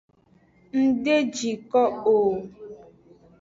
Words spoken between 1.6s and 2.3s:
ko o.